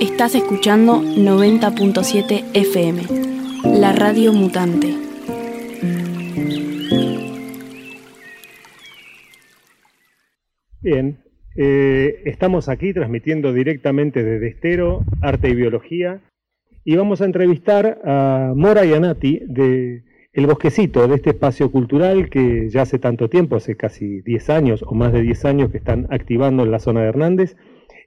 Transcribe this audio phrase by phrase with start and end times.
[0.00, 3.02] Estás escuchando 90.7 FM,
[3.78, 4.96] la radio mutante.
[10.80, 11.18] Bien,
[11.54, 16.22] eh, estamos aquí transmitiendo directamente desde Estero, Arte y Biología,
[16.84, 21.70] y vamos a entrevistar a Mora y a Nati de El Bosquecito, de este espacio
[21.70, 25.70] cultural que ya hace tanto tiempo, hace casi 10 años o más de 10 años
[25.70, 27.56] que están activando en la zona de Hernández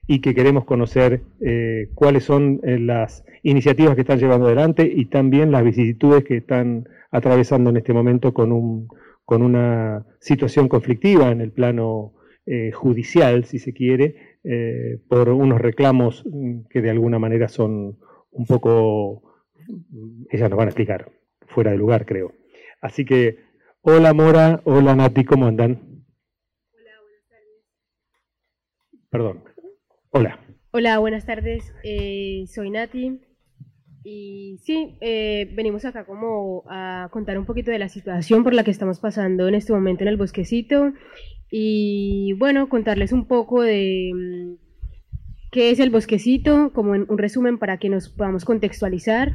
[0.08, 5.06] y que queremos conocer eh, cuáles son eh, las iniciativas que están llevando adelante y
[5.06, 8.88] también las vicisitudes que están atravesando en este momento con, un,
[9.24, 12.14] con una situación conflictiva en el plano
[12.48, 17.98] eh, judicial, si se quiere, eh, por unos reclamos mm, que de alguna manera son
[18.32, 19.42] un poco,
[20.30, 21.12] ellas nos van a explicar,
[21.48, 22.34] fuera de lugar, creo.
[22.82, 23.40] Así que,
[23.82, 26.06] hola Mora, hola Nati, ¿cómo andan?
[26.72, 29.10] Hola, buenas tardes.
[29.10, 29.44] Perdón,
[30.12, 30.40] hola.
[30.72, 31.74] Hola, buenas tardes.
[31.84, 33.22] Eh, soy Nati.
[34.04, 38.64] Y sí, eh, venimos acá como a contar un poquito de la situación por la
[38.64, 40.94] que estamos pasando en este momento en el bosquecito
[41.50, 44.56] y bueno, contarles un poco de mm,
[45.52, 49.34] qué es el bosquecito, como en un resumen para que nos podamos contextualizar.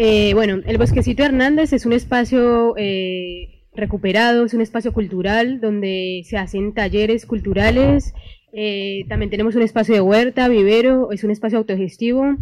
[0.00, 6.22] Eh, bueno, el bosquecito Hernández es un espacio eh, recuperado, es un espacio cultural donde
[6.24, 8.14] se hacen talleres culturales.
[8.52, 12.36] Eh, también tenemos un espacio de huerta, vivero, es un espacio autogestivo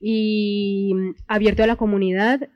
[0.00, 2.48] y mm, abierto a la comunidad.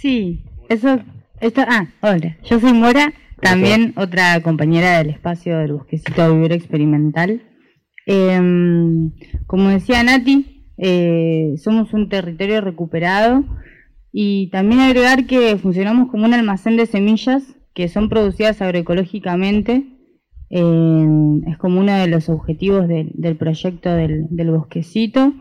[0.00, 0.98] sí, eso,
[1.40, 7.47] esto, ah, hola, yo soy Mora, también otra compañera del espacio del Bosquecito Vivero Experimental.
[8.10, 9.10] Em,
[9.46, 13.44] como decía Nati, eh, somos un territorio recuperado
[14.10, 17.42] y también agregar que funcionamos como un almacén de semillas
[17.74, 19.84] que son producidas agroecológicamente.
[20.50, 25.34] es como uno de los objetivos del proyecto del, del bosquecito.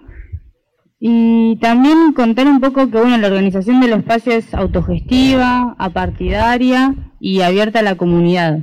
[1.00, 7.39] Y también contar un poco que bueno, la organización del espacio es autogestiva, apartidaria y
[7.41, 8.59] abierta a la comunidad.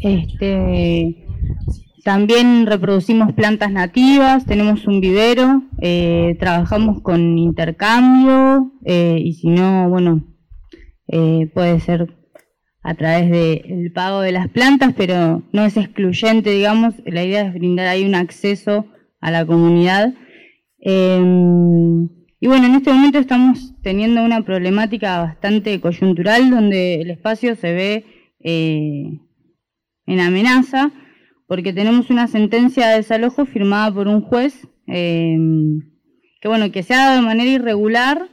[0.00, 1.25] Este,
[2.06, 9.88] también reproducimos plantas nativas, tenemos un vivero, eh, trabajamos con intercambio eh, y si no,
[9.88, 10.24] bueno,
[11.08, 12.14] eh, puede ser
[12.84, 17.54] a través del pago de las plantas, pero no es excluyente, digamos, la idea es
[17.54, 18.86] brindar ahí un acceso
[19.20, 20.14] a la comunidad.
[20.78, 22.04] Em,
[22.38, 27.72] y bueno, en este momento estamos teniendo una problemática bastante coyuntural donde el espacio se
[27.72, 28.04] ve
[28.38, 30.92] en amenaza
[31.46, 35.80] porque tenemos una sentencia de desalojo firmada por un juez em,
[36.40, 38.28] que bueno que se ha dado de manera irregular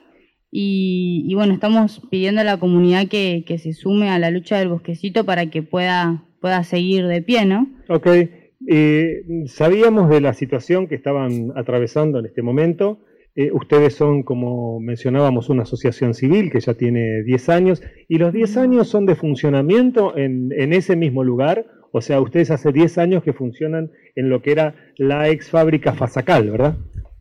[0.51, 5.25] y, bueno estamos pidiendo a la comunidad que, se sume a la lucha del bosquecito
[5.25, 7.67] para que pueda pueda seguir de pie, ¿no?
[7.87, 8.29] Okay.
[8.67, 12.99] Eh, sabíamos de la situación que estaban atravesando en este momento.
[13.35, 18.31] Eh, ustedes son, como mencionábamos, una asociación civil que ya tiene 10 años, y los
[18.31, 21.65] 10 años son de funcionamiento en, ese mismo lugar.
[21.95, 25.93] O sea, ustedes hace 10 años que funcionan en lo que era la ex fábrica
[25.93, 26.75] Fasacal, ¿verdad?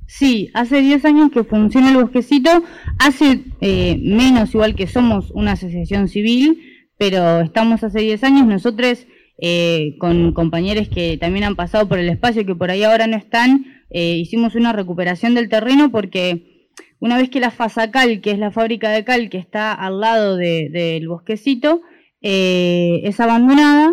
[0.07, 2.51] Sí, hace 10 años que funciona el bosquecito,
[2.99, 6.59] hace eh, menos igual que somos una asociación civil,
[6.97, 9.07] pero estamos hace 10 años, nosotros
[9.39, 13.19] eh, con compañeros que también han pasado por el espacio, que por ahí ahora no
[13.19, 18.39] están, eh, hicimos una recuperación del terreno porque una vez que la Fasacal, que es
[18.39, 21.83] la fábrica de cal que está al lado del bosquecito,
[22.23, 23.93] eh, es abandonada,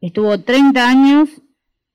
[0.00, 1.28] estuvo 30 años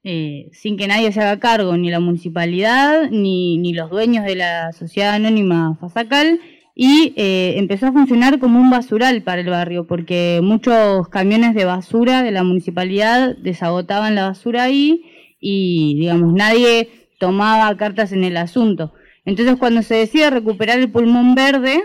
[0.04, 4.74] sin que nadie se haga cargo, ni la municipalidad, ni, ni los dueños de la
[4.74, 6.40] sociedad anónima Fasacal,
[6.74, 11.66] y eh, empezó a funcionar como un basural para el barrio, porque muchos camiones de
[11.66, 15.04] basura de la municipalidad desagotaban la basura ahí
[15.40, 18.94] y, digamos, nadie tomaba cartas en el asunto.
[19.26, 21.84] Entonces, cuando se decide recuperar el pulmón verde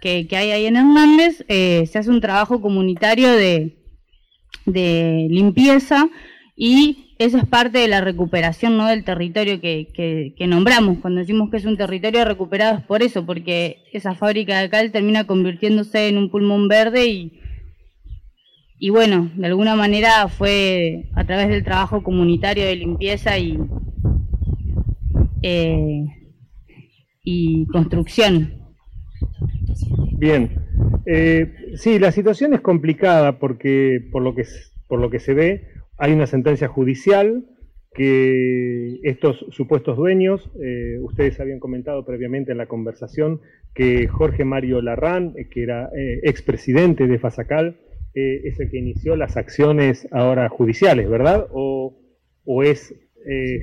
[0.00, 3.76] que, hay ahí en Hernández, eh, se hace un trabajo comunitario de,
[4.66, 6.08] de limpieza
[6.56, 8.86] y eso es parte de la recuperación ¿no?
[8.86, 10.98] del territorio que, nombramos.
[10.98, 14.92] Cuando decimos que es un territorio recuperado es por eso, porque esa fábrica de cal
[14.92, 17.40] termina convirtiéndose en un pulmón verde y,
[18.78, 23.58] y bueno, de alguna manera fue a través del trabajo comunitario de limpieza y,
[25.42, 26.04] eh,
[27.24, 28.52] y construcción.
[30.18, 30.65] Bien.
[31.06, 34.44] Eh, sí, la situación es complicada porque por lo que,
[34.88, 35.68] por lo que se ve
[35.98, 37.44] hay una sentencia judicial
[37.96, 43.40] que estos supuestos dueños, eh, ustedes habían comentado previamente en la conversación
[43.74, 47.78] que Jorge Mario Larrán, eh, que era eh, expresidente de Fasacal,
[48.18, 51.48] es el que inició las acciones ahora judiciales, ¿verdad?
[51.50, 51.98] ¿O,
[52.46, 52.94] o es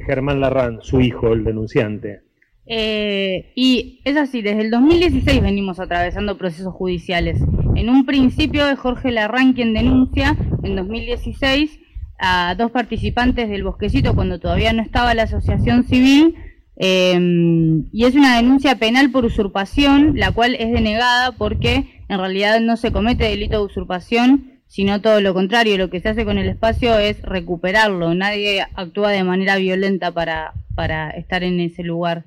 [0.06, 2.19] Germán Larrán, su hijo, el denunciante?
[2.65, 7.39] Y es así, desde el 2016 venimos atravesando procesos judiciales.
[7.75, 11.80] En un principio es Jorge Larrán quien denuncia, en 2016
[12.19, 16.36] a dos participantes del bosquecito cuando todavía no estaba la asociación civil
[16.77, 22.62] em, y es una denuncia penal por usurpación, la cual es denegada porque en realidad
[22.62, 26.38] no se comete delito de usurpación, sino todo lo contrario, lo que se hace con
[26.38, 32.24] el espacio es recuperarlo, nadie actúa de manera violenta para, para estar en ese lugar,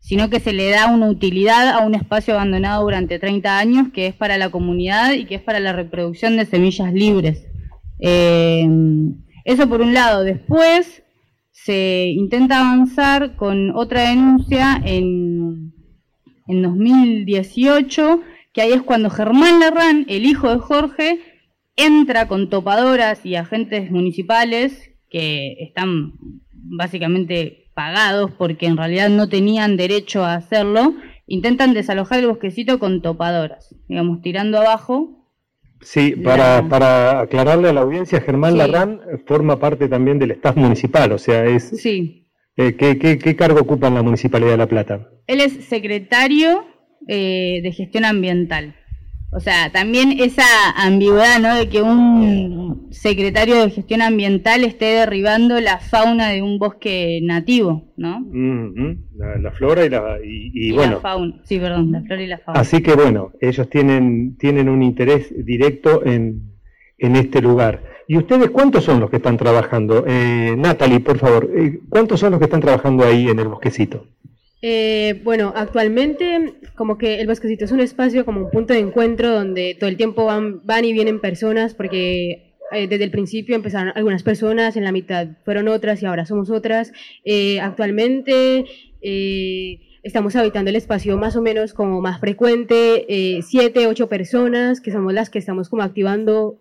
[0.00, 4.06] sino que se le da una utilidad a un espacio abandonado durante 30 años que
[4.06, 7.46] es para la comunidad y que es para la reproducción de semillas libres.
[8.00, 8.66] Eh,
[9.44, 10.24] eso por un lado.
[10.24, 11.02] Después
[11.50, 15.72] se intenta avanzar con otra denuncia en,
[16.46, 18.20] en 2018,
[18.52, 21.20] que ahí es cuando Germán Larrán, el hijo de Jorge,
[21.76, 26.12] entra con topadoras y agentes municipales que están
[26.52, 30.94] básicamente pagados porque en realidad no tenían derecho a hacerlo,
[31.28, 35.14] intentan desalojar el bosquecito con topadoras, digamos, tirando abajo
[35.80, 41.12] Sí, para, para aclararle a la audiencia, Germán Larrán forma parte también del staff municipal,
[41.12, 41.68] o sea, es...
[41.68, 42.26] Sí.
[42.56, 45.08] Eh, ¿qué, qué, cargo ocupa en la Municipalidad de La Plata?
[45.28, 46.64] Él es secretario
[47.06, 48.74] eh, de gestión ambiental.
[49.30, 50.44] O sea, también esa
[50.76, 51.54] ambigüedad, ¿no?
[51.54, 57.92] De que un secretario de gestión ambiental esté derribando la fauna de un bosque nativo,
[57.96, 58.24] ¿no?
[59.14, 60.94] la, flora y la y, bueno.
[60.94, 62.60] La fauna, sí, perdón, la flora y la fauna.
[62.60, 66.54] Así que bueno, ellos tienen tienen un interés directo en,
[66.96, 67.82] en este lugar.
[68.06, 70.04] ¿Y ustedes cuántos son los que están trabajando?
[70.06, 74.06] Eh, Natalie, por favor, eh, ¿cuántos son los que están trabajando ahí en el bosquecito?
[74.60, 79.32] Eh, bueno, actualmente como que el bosquecito es un espacio como un punto de encuentro
[79.32, 83.92] donde todo el tiempo van, van y vienen personas porque eh, desde el principio empezaron
[83.94, 86.92] algunas personas, en la mitad fueron otras y ahora somos otras.
[87.24, 88.64] Eh, actualmente
[90.02, 95.12] estamos habitando el espacio más o menos como más frecuente, siete, ocho personas que somos
[95.12, 96.58] las que estamos como activando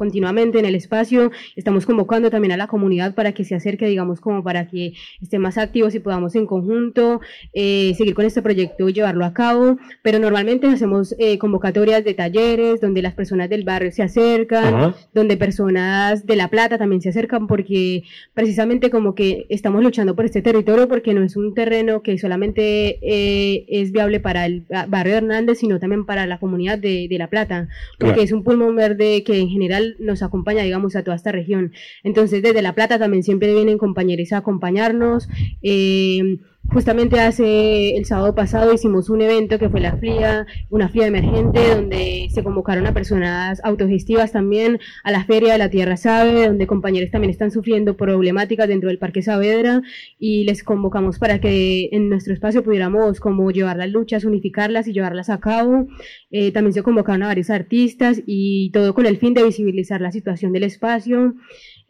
[0.00, 1.30] continuamente en el espacio.
[1.56, 5.42] Estamos convocando también a la comunidad para que se acerque, digamos, como para que estén
[5.42, 7.20] más activos y podamos en conjunto
[7.52, 9.76] eh, seguir con este proyecto y llevarlo a cabo.
[10.00, 15.36] Pero normalmente hacemos eh, convocatorias de talleres donde las personas del barrio se acercan, donde
[15.36, 20.40] personas de La Plata también se acercan porque precisamente como que estamos luchando por este
[20.40, 25.58] territorio porque no es un terreno que solamente eh, es viable para el barrio Hernández,
[25.58, 27.68] sino también para la comunidad de, La Plata,
[27.98, 31.72] porque es un pulmón verde que en general nos acompaña, digamos, a toda esta región.
[32.02, 35.28] Entonces, desde La Plata también siempre vienen compañeros a acompañarnos.
[35.62, 41.08] Eh, Justamente hace el sábado pasado hicimos un evento que fue la FLIA, una FLIA
[41.08, 46.46] emergente, donde se convocaron a personas autogestivas también a la Feria de la Tierra Sabe,
[46.46, 49.82] donde compañeros también están sufriendo problemáticas dentro del Parque Saavedra
[50.20, 54.92] y les convocamos para que en nuestro espacio pudiéramos como llevar las luchas, unificarlas y
[54.92, 55.88] llevarlas a cabo.
[56.30, 60.12] Eh, también se convocaron a varios artistas y todo con el fin de visibilizar la
[60.12, 61.34] situación del espacio.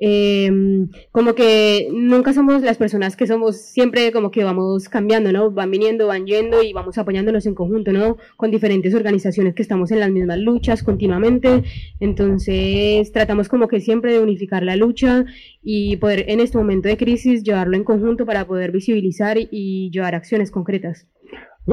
[0.03, 5.51] Em, como que nunca somos las personas que somos siempre como que vamos cambiando, ¿no?
[5.51, 8.17] Van viniendo, van yendo y vamos apoyándonos en conjunto, ¿no?
[8.39, 11.65] Con diferentes organizaciones que estamos en las mismas luchas continuamente.
[12.01, 15.27] Entonces tratamos como que siempre de unificar la lucha
[15.63, 20.15] y poder en este momento de crisis llevarlo en conjunto para poder visibilizar y llevar
[20.15, 21.07] acciones concretas.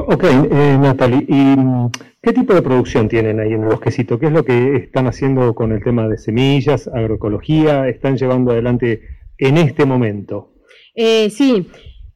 [0.06, 1.90] Ok, eh, Natalie, ¿y mm,
[2.22, 4.18] qué tipo de producción tienen ahí en el bosquecito?
[4.18, 7.88] ¿Qué es lo que están haciendo con el tema de semillas, agroecología?
[7.88, 9.02] ¿Están llevando adelante
[9.38, 10.52] en este momento?
[10.94, 11.66] Eh, sí,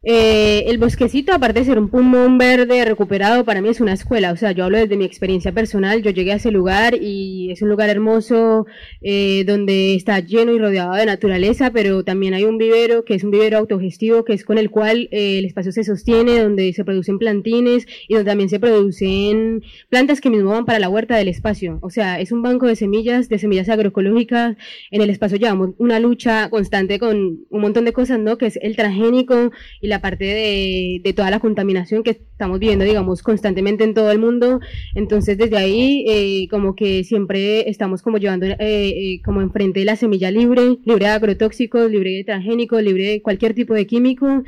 [0.05, 4.33] eh, el bosquecito, aparte de ser un pulmón verde recuperado, para mí es una escuela.
[4.33, 6.03] O sea, yo hablo desde mi experiencia personal.
[6.03, 8.67] Yo llegué a ese lugar y es un lugar hermoso
[9.01, 13.23] eh, donde está lleno y rodeado de naturaleza, pero también hay un vivero que es
[13.23, 16.85] un vivero autogestivo, que es con el cual eh, el espacio se sostiene, donde se
[16.85, 21.29] producen plantines y donde también se producen plantas que mismo van para la huerta del
[21.29, 21.79] espacio.
[21.81, 24.57] O sea, es un banco de semillas, de semillas agroecológicas.
[24.91, 28.37] En el espacio llevamos una lucha constante con un montón de cosas, ¿no?
[28.37, 33.23] Que es el transgénico y la parte de, toda la contaminación que estamos viendo, digamos,
[33.23, 34.61] constantemente en todo el mundo.
[34.95, 39.97] Entonces, desde ahí, eh, como que siempre estamos como llevando eh, eh, como enfrente la
[39.97, 44.45] semilla libre, libre de agrotóxicos, libre de transgénicos, libre de cualquier tipo de químico.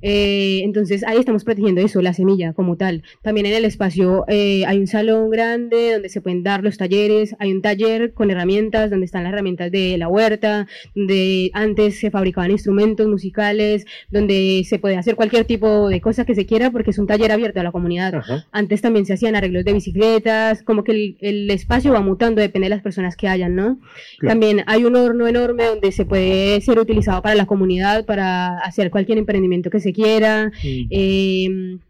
[0.00, 3.02] Eh, entonces ahí estamos protegiendo eso, la semilla como tal.
[3.22, 7.34] También en el espacio eh, hay un salón grande donde se pueden dar los talleres,
[7.38, 12.10] hay un taller con herramientas donde están las herramientas de la huerta, donde antes se
[12.10, 16.90] fabricaban instrumentos musicales, donde se puede hacer cualquier tipo de cosa que se quiera porque
[16.90, 18.22] es un taller abierto a la comunidad.
[18.52, 22.70] Antes también se hacían arreglos de bicicletas, como que el, espacio va mutando, depende de
[22.70, 23.80] las personas que hayan, ¿no?
[24.20, 28.90] También hay un horno enorme donde se puede ser utilizado para la comunidad, para hacer
[28.90, 30.50] cualquier emprendimiento que se quiera.
[30.90, 31.80] Em,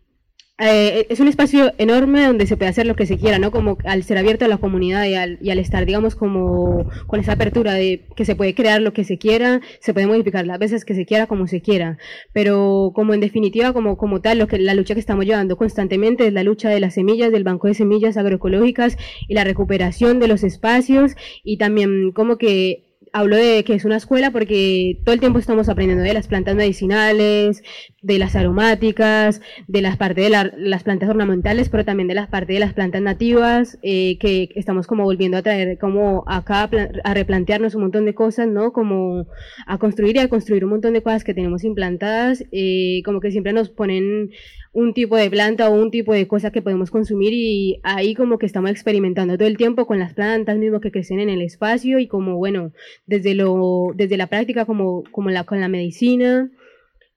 [0.61, 3.52] eh, es un espacio enorme donde se puede hacer lo que se quiera, ¿no?
[3.52, 7.21] Como al ser abierto a la comunidad y al, y al, estar, digamos, como con
[7.21, 10.59] esa apertura de que se puede crear lo que se quiera, se puede modificar las
[10.59, 11.97] veces que se quiera, como se quiera.
[12.33, 16.26] Pero como en definitiva, como, como tal, lo que, la lucha que estamos llevando constantemente
[16.26, 20.26] es la lucha de las semillas, del banco de semillas agroecológicas y la recuperación de
[20.26, 21.12] los espacios
[21.45, 25.69] y también como que hablo de que es una escuela porque todo el tiempo estamos
[25.69, 27.62] aprendiendo de las plantas medicinales,
[28.03, 32.55] de las aromáticas, de las partes de las plantas ornamentales, pero también de las partes
[32.55, 36.71] de las plantas nativas, eh, que estamos como volviendo a traer como acá
[37.05, 38.73] a replantearnos un montón de cosas, ¿no?
[38.73, 39.27] Como
[39.67, 43.31] a construir y a construir un montón de cosas que tenemos implantadas, eh, como que
[43.31, 44.31] siempre nos ponen
[44.73, 48.39] un tipo de planta o un tipo de cosa que podemos consumir y ahí como
[48.39, 51.99] que estamos experimentando todo el tiempo con las plantas mismo que crecen en el espacio
[51.99, 52.73] y como bueno,
[53.07, 56.51] desde lo desde la práctica como como la con la medicina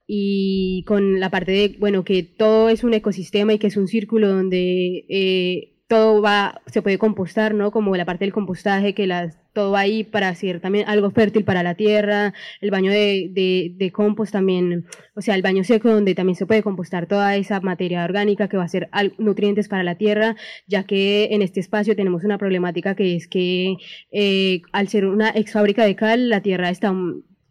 [0.06, 3.88] y con la parte de bueno que todo es un ecosistema y que es un
[3.88, 7.70] círculo donde eh, todo va, se puede compostar, ¿no?
[7.70, 9.06] Como la parte del compostaje, que
[9.52, 12.32] todo va ahí para hacer también algo fértil para la tierra,
[12.62, 16.46] el baño de, de, de, compost también, o sea, el baño seco donde también se
[16.46, 20.34] puede compostar toda esa materia orgánica que va a ser nutrientes para la tierra,
[20.66, 23.76] ya que en este espacio tenemos una problemática que es que
[24.12, 26.94] eh, al ser una ex fábrica de cal, la tierra está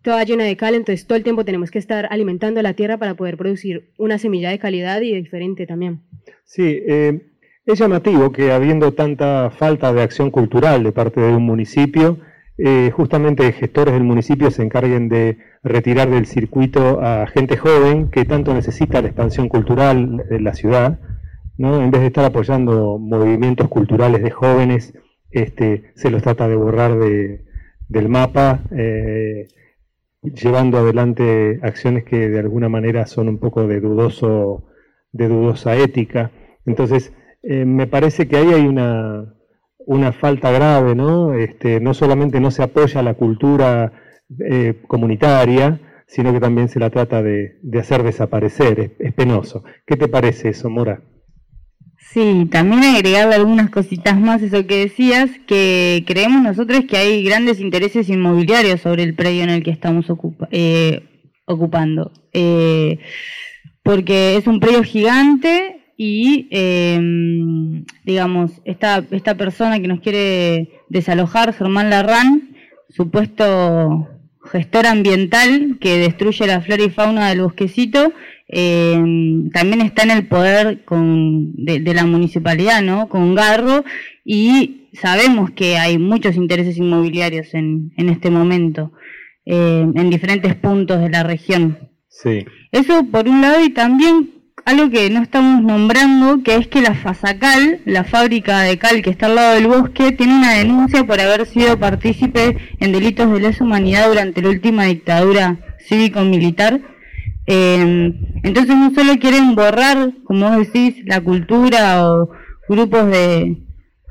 [0.01, 3.13] toda llena de cal, entonces todo el tiempo tenemos que estar alimentando la tierra para
[3.13, 6.01] poder producir una semilla de calidad y diferente también.
[6.43, 7.30] Sí, eh,
[7.65, 12.19] es llamativo que habiendo tanta falta de acción cultural de parte de un municipio,
[12.57, 18.25] eh, justamente gestores del municipio se encarguen de retirar del circuito a gente joven que
[18.25, 20.99] tanto necesita la expansión cultural de la ciudad,
[21.57, 21.81] ¿no?
[21.81, 24.93] en vez de estar apoyando movimientos culturales de jóvenes,
[25.31, 27.45] este, se los trata de borrar de,
[27.87, 29.47] del mapa, eh,
[30.21, 34.65] llevando adelante acciones que de alguna manera son un poco de dudoso,
[35.11, 36.31] de dudosa ética.
[36.65, 39.33] Entonces, eh, me parece que ahí hay una,
[39.79, 41.33] una falta grave, ¿no?
[41.33, 43.91] Este, no solamente no se apoya la cultura
[44.39, 48.95] eh, comunitaria, sino que también se la trata de, hacer desaparecer.
[48.99, 49.63] Es, penoso.
[49.87, 51.01] ¿Qué te parece eso, Mora?
[51.97, 57.59] Sí, también agregarle algunas cositas más, eso que decías, que creemos nosotros que hay grandes
[57.61, 60.05] intereses inmobiliarios sobre el predio en el que estamos
[60.51, 61.03] eh,
[61.45, 62.11] ocupando.
[63.83, 65.70] porque es un predio gigante,
[66.03, 72.55] y em, digamos, esta, esta persona que nos quiere desalojar, Germán Larran,
[72.89, 74.09] supuesto
[74.51, 78.13] gestor ambiental que destruye la flora y fauna del bosquecito,
[78.47, 83.07] em, también está en el poder con, de, la municipalidad, ¿no?
[83.07, 83.85] Con Garro,
[84.25, 88.91] y sabemos que hay muchos intereses inmobiliarios en, en este momento,
[89.45, 91.77] em, en diferentes puntos de la región.
[92.09, 92.43] Sí.
[92.71, 96.93] Eso por un lado, y también algo que no estamos nombrando, que es que la
[96.93, 101.19] Fasacal, la fábrica de cal que está al lado del bosque, tiene una denuncia por
[101.19, 106.81] haber sido partícipe en delitos de lesa humanidad durante la última dictadura cívico-militar.
[107.47, 112.29] Eh, entonces no solo quieren borrar, como vos decís, la cultura o
[112.69, 113.57] grupos de,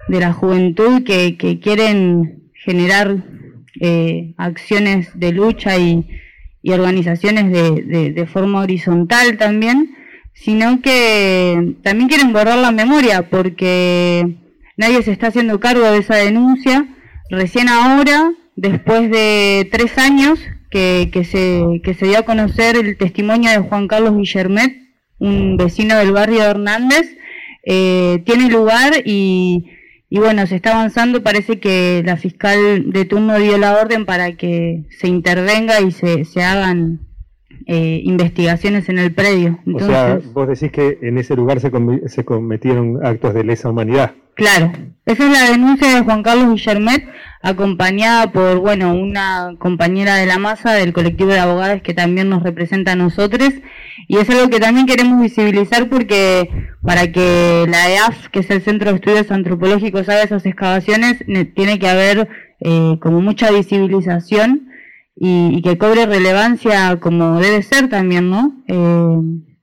[0.09, 3.25] de la juventud que, quieren generar
[3.81, 6.07] eh, acciones de lucha y,
[6.69, 9.97] organizaciones de, de forma horizontal también,
[10.41, 14.37] sino que también quieren borrar la memoria porque
[14.77, 16.89] nadie se está haciendo cargo de esa denuncia.
[17.29, 22.97] Recién ahora, después de tres años que, que, se, que se dio a conocer el
[22.97, 24.77] testimonio de Juan Carlos Guillermet,
[25.19, 27.19] un vecino del barrio de Hernández,
[27.67, 29.67] eh, tiene lugar y,
[30.09, 31.23] y bueno, se está avanzando.
[31.23, 36.25] Parece que la fiscal de turno dio la orden para que se intervenga y se,
[36.25, 37.10] se hagan
[37.67, 39.59] eh, investigaciones en el predio.
[39.73, 41.71] o sea, vos decís que en ese lugar se,
[42.09, 44.15] se cometieron actos de lesa humanidad.
[44.35, 44.73] Claro,
[45.05, 47.07] esa es la denuncia de Juan Carlos Guillermet,
[47.43, 52.43] acompañada por, bueno, una compañera de la masa del colectivo de abogados que también nos
[52.43, 53.51] representa a nosotros,
[54.09, 56.49] y es algo que también queremos visibilizar porque
[56.83, 61.23] para que la EAF, que es el Centro de Estudios Antropológicos, haga esas excavaciones,
[61.55, 62.29] tiene que haber
[62.61, 64.70] eh, como mucha visibilización
[65.17, 68.63] y, que cobre relevancia como debe ser también, ¿no?
[68.67, 68.77] Eh,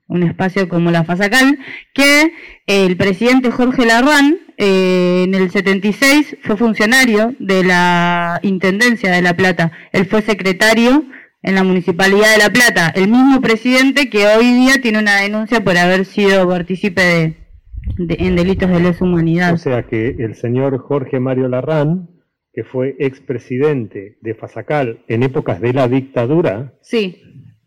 [0.10, 1.60] un espacio como la Fasacal,
[1.94, 2.32] que
[2.66, 9.36] el presidente Jorge Larrán eh, en el 76 fue funcionario de la Intendencia de La
[9.36, 9.72] Plata.
[9.92, 11.06] Él fue secretario
[11.44, 15.64] en la Municipalidad de La Plata, el mismo presidente que hoy día tiene una denuncia
[15.64, 17.02] por haber sido partícipe
[17.98, 19.54] de, en delitos de lesa humanidad.
[19.54, 22.10] O sea que el señor Jorge Mario Larrán,
[22.58, 27.22] que fue expresidente de Fasacal en épocas de la dictadura, sí.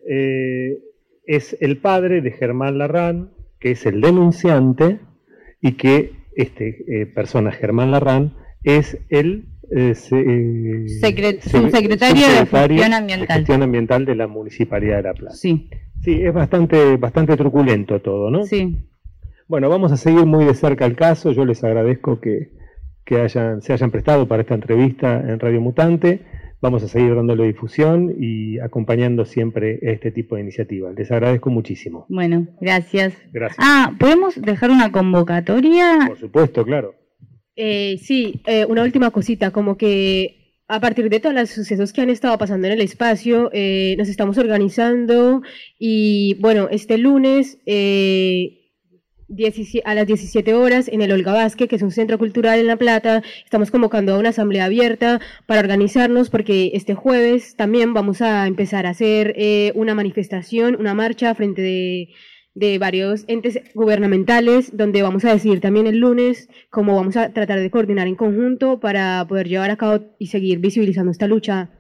[0.05, 0.79] Eh,
[1.25, 3.31] es el padre de Germán Larrán,
[3.61, 4.99] que es el denunciante,
[5.61, 13.29] y que este eh, persona, Germán Larrán, es el eh, eh subsecretario de gestión ambiental.
[13.29, 15.37] de gestión ambiental de la Municipalidad de La Plata.
[15.37, 15.71] Sí.
[16.03, 18.43] Sí, es bastante, bastante truculento todo, ¿no?
[18.43, 18.77] Sí.
[19.47, 21.31] Bueno, vamos a seguir muy de cerca el caso.
[21.31, 22.59] Yo les agradezco que,
[23.05, 26.21] que hayan, se hayan prestado para esta entrevista en Radio Mutante.
[26.63, 30.95] Vamos a seguir dándole difusión y acompañando siempre este tipo de iniciativas.
[30.95, 32.05] Les agradezco muchísimo.
[32.11, 33.15] Bueno, gracias.
[33.33, 33.59] Gracias.
[33.59, 36.01] Ah, ¿podemos dejar una convocatoria?
[36.07, 36.95] Por supuesto, claro.
[37.57, 42.03] Eh, sí, eh, una última cosita, como que a partir de todos los sucesos que
[42.03, 45.43] han estado pasando en el espacio, eh, nos estamos organizando
[45.79, 47.59] y bueno, este lunes
[49.85, 52.77] a las 17 horas en el Olga Vázquez, que es un centro cultural en La
[52.77, 53.23] Plata.
[53.45, 58.87] Estamos convocando a una asamblea abierta para organizarnos porque este jueves también vamos a empezar
[58.87, 62.09] a hacer eh, una manifestación, una marcha frente de,
[62.55, 67.61] de, varios entes gubernamentales, donde vamos a decidir también el lunes cómo vamos a tratar
[67.61, 71.71] de coordinar en conjunto para poder llevar a cabo y seguir visibilizando esta lucha.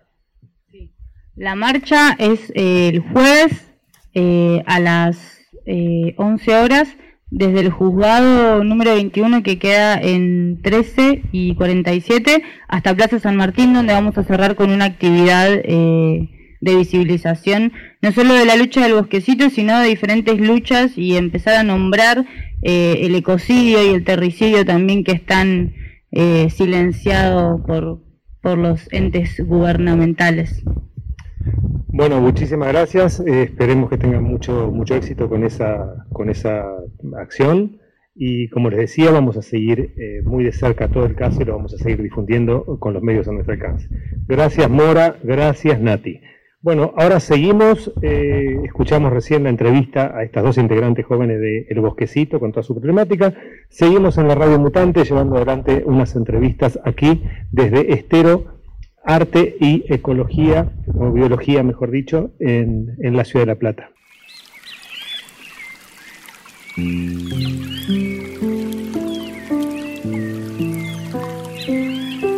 [1.34, 3.72] La marcha es eh, el jueves
[4.14, 6.96] eh, a las 11 horas
[7.30, 13.72] desde el juzgado número 21 que queda en 13 y 47 hasta Plaza San Martín,
[13.72, 16.28] donde vamos a cerrar con una actividad eh,
[16.60, 17.72] de visibilización,
[18.02, 22.26] no solo de la lucha del bosquecito, sino de diferentes luchas y empezar a nombrar
[22.62, 25.74] eh, el ecocidio y el terricidio también que están
[26.10, 28.02] eh, silenciados por,
[28.42, 30.62] por los entes gubernamentales.
[31.92, 33.18] Bueno, muchísimas gracias.
[33.20, 36.64] Eh, esperemos que tengan mucho, mucho éxito con esa, con esa
[37.18, 37.80] acción.
[38.14, 41.44] Y como les decía, vamos a seguir eh, muy de cerca todo el caso y
[41.46, 43.88] lo vamos a seguir difundiendo con los medios a nuestro alcance.
[44.28, 46.20] Gracias Mora, gracias Nati.
[46.62, 51.80] Bueno, ahora seguimos, eh, escuchamos recién la entrevista a estas dos integrantes jóvenes de El
[51.80, 53.32] Bosquecito con toda su problemática.
[53.70, 58.59] Seguimos en la Radio Mutante llevando adelante unas entrevistas aquí desde Estero
[59.14, 63.90] arte y ecología, o biología mejor dicho, en, en la ciudad de La Plata.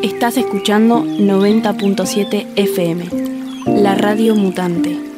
[0.02, 3.04] Estás escuchando 90.7 FM,
[3.82, 5.11] la radio mutante.